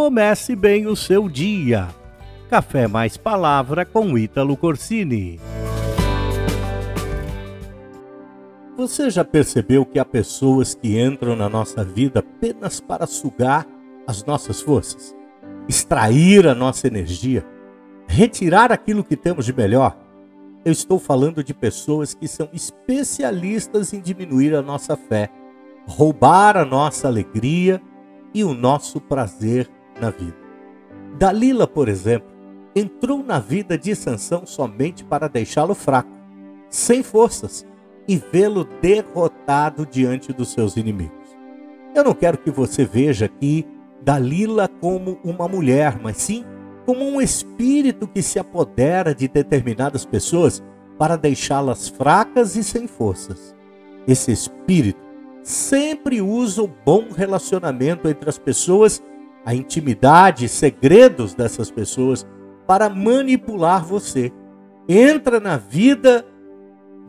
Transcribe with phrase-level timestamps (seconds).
[0.00, 1.88] comece bem o seu dia.
[2.48, 5.38] Café mais palavra com Ítalo Corsini.
[8.78, 13.66] Você já percebeu que há pessoas que entram na nossa vida apenas para sugar
[14.06, 15.14] as nossas forças,
[15.68, 17.46] extrair a nossa energia,
[18.08, 19.98] retirar aquilo que temos de melhor?
[20.64, 25.28] Eu estou falando de pessoas que são especialistas em diminuir a nossa fé,
[25.86, 27.82] roubar a nossa alegria
[28.32, 29.68] e o nosso prazer
[30.00, 30.36] na vida.
[31.18, 32.30] Dalila, por exemplo,
[32.74, 36.10] entrou na vida de Sansão somente para deixá-lo fraco,
[36.68, 37.66] sem forças
[38.08, 41.36] e vê-lo derrotado diante dos seus inimigos.
[41.94, 43.66] Eu não quero que você veja aqui
[44.02, 46.44] Dalila como uma mulher, mas sim
[46.86, 50.62] como um espírito que se apodera de determinadas pessoas
[50.98, 53.54] para deixá-las fracas e sem forças.
[54.08, 55.00] Esse espírito
[55.42, 59.02] sempre usa o bom relacionamento entre as pessoas,
[59.44, 62.26] a intimidade segredos dessas pessoas
[62.66, 64.32] para manipular você.
[64.88, 66.26] Entra na vida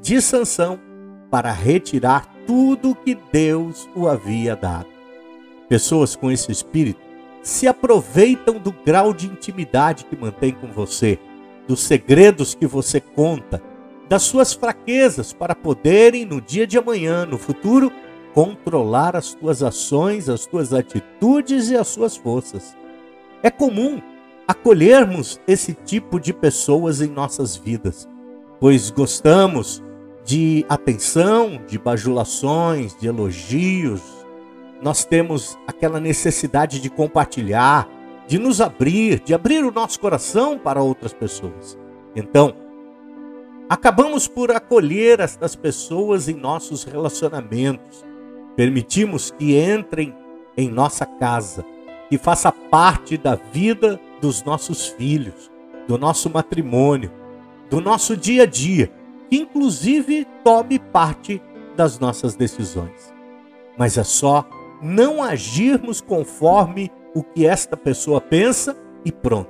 [0.01, 0.79] de Sansão
[1.29, 4.87] para retirar tudo que Deus o havia dado.
[5.69, 6.99] Pessoas com esse espírito
[7.41, 11.17] se aproveitam do grau de intimidade que mantém com você,
[11.67, 13.61] dos segredos que você conta,
[14.07, 17.91] das suas fraquezas para poderem no dia de amanhã, no futuro,
[18.33, 22.75] controlar as tuas ações, as tuas atitudes e as suas forças.
[23.43, 24.01] É comum
[24.47, 28.07] acolhermos esse tipo de pessoas em nossas vidas,
[28.59, 29.81] pois gostamos
[30.25, 34.01] de atenção, de bajulações, de elogios.
[34.81, 37.87] Nós temos aquela necessidade de compartilhar,
[38.27, 41.77] de nos abrir, de abrir o nosso coração para outras pessoas.
[42.15, 42.53] Então,
[43.69, 48.05] acabamos por acolher estas pessoas em nossos relacionamentos.
[48.55, 50.13] Permitimos que entrem
[50.57, 51.65] em nossa casa,
[52.09, 55.49] que faça parte da vida dos nossos filhos,
[55.87, 57.11] do nosso matrimônio,
[57.69, 58.91] do nosso dia a dia
[59.31, 61.41] inclusive tome parte
[61.75, 63.13] das nossas decisões.
[63.77, 64.45] Mas é só
[64.81, 68.75] não agirmos conforme o que esta pessoa pensa
[69.05, 69.49] e pronto.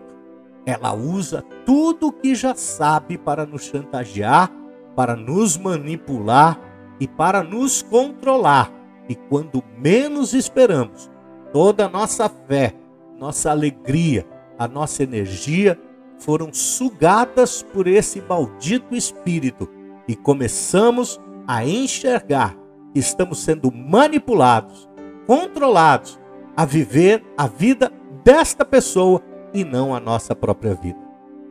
[0.65, 4.51] Ela usa tudo o que já sabe para nos chantagear,
[4.95, 6.59] para nos manipular
[6.99, 8.71] e para nos controlar.
[9.11, 11.11] E quando menos esperamos,
[11.51, 12.73] toda a nossa fé,
[13.19, 14.25] nossa alegria,
[14.57, 15.77] a nossa energia
[16.17, 19.67] foram sugadas por esse maldito espírito
[20.07, 22.55] e começamos a enxergar
[22.93, 24.87] que estamos sendo manipulados,
[25.27, 26.17] controlados
[26.55, 27.91] a viver a vida
[28.23, 29.21] desta pessoa
[29.53, 30.99] e não a nossa própria vida.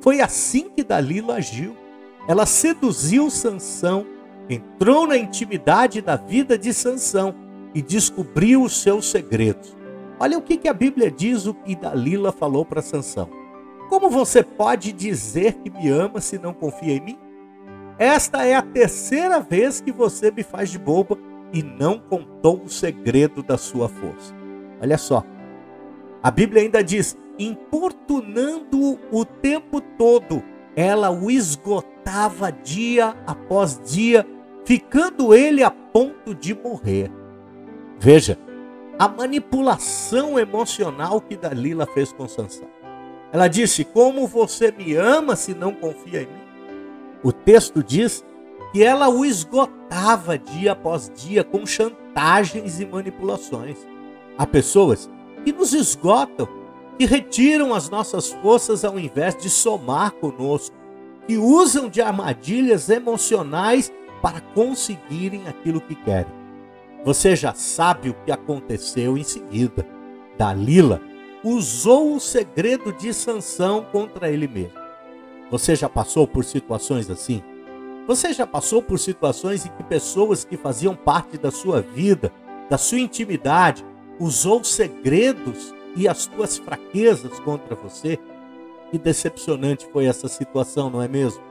[0.01, 1.77] Foi assim que Dalila agiu.
[2.27, 4.07] Ela seduziu Sansão,
[4.49, 9.77] entrou na intimidade da vida de Sansão e descobriu os seus segredos.
[10.19, 13.29] Olha o que, que a Bíblia diz o que Dalila falou para Sansão.
[13.89, 17.19] Como você pode dizer que me ama se não confia em mim?
[17.99, 21.19] Esta é a terceira vez que você me faz de boba
[21.53, 24.35] e não contou o segredo da sua força.
[24.81, 25.25] Olha só.
[26.23, 30.43] A Bíblia ainda diz: importunando o tempo todo,
[30.77, 34.27] ela o esgotava dia após dia,
[34.65, 37.11] ficando ele a ponto de morrer.
[38.03, 38.39] Veja,
[38.99, 42.67] a manipulação emocional que Dalila fez com Sansão.
[43.31, 46.41] Ela disse: Como você me ama se não confia em mim?
[47.23, 48.25] O texto diz
[48.73, 53.77] que ela o esgotava dia após dia com chantagens e manipulações.
[54.39, 55.11] Há pessoas
[55.45, 56.49] que nos esgotam,
[56.99, 60.75] que retiram as nossas forças ao invés de somar conosco,
[61.27, 66.40] que usam de armadilhas emocionais para conseguirem aquilo que querem.
[67.05, 69.87] Você já sabe o que aconteceu em seguida.
[70.37, 71.01] Dalila
[71.43, 74.79] usou o segredo de Sansão contra ele mesmo.
[75.51, 77.43] Você já passou por situações assim?
[78.07, 82.33] Você já passou por situações em que pessoas que faziam parte da sua vida,
[82.69, 83.85] da sua intimidade,
[84.19, 88.19] usou segredos e as suas fraquezas contra você?
[88.91, 91.43] Que decepcionante foi essa situação, não é mesmo?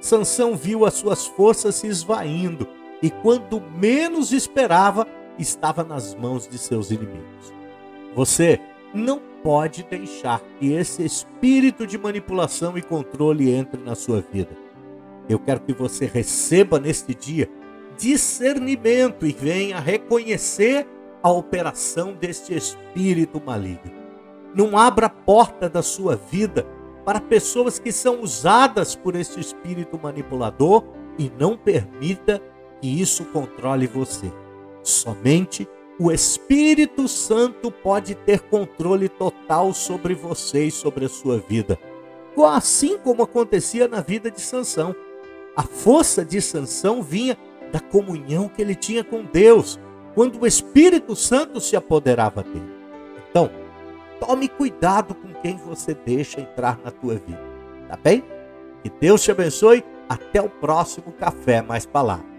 [0.00, 2.66] Sansão viu as suas forças se esvaindo
[3.04, 5.06] e quando menos esperava,
[5.38, 7.52] estava nas mãos de seus inimigos.
[8.16, 8.58] Você
[8.94, 14.56] não pode deixar que esse espírito de manipulação e controle entre na sua vida.
[15.28, 17.46] Eu quero que você receba neste dia
[17.98, 20.88] discernimento e venha reconhecer
[21.22, 23.92] a operação deste espírito maligno.
[24.54, 26.66] Não abra a porta da sua vida
[27.04, 30.84] para pessoas que são usadas por esse espírito manipulador
[31.18, 32.40] e não permita
[32.84, 34.30] que isso controle você.
[34.82, 35.66] Somente
[35.98, 41.78] o Espírito Santo pode ter controle total sobre você e sobre a sua vida.
[42.46, 44.94] Assim como acontecia na vida de Sansão.
[45.56, 47.38] A força de Sansão vinha
[47.72, 49.80] da comunhão que ele tinha com Deus,
[50.14, 52.70] quando o Espírito Santo se apoderava dele.
[53.30, 53.50] Então,
[54.20, 57.40] tome cuidado com quem você deixa entrar na tua vida,
[57.88, 58.22] tá bem?
[58.82, 59.82] Que Deus te abençoe.
[60.06, 62.33] Até o próximo Café Mais Palavra.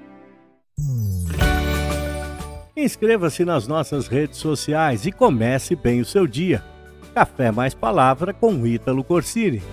[2.77, 6.61] Inscreva-se nas nossas redes sociais e comece bem o seu dia.
[7.13, 9.63] Café Mais Palavra com Ítalo Corsini.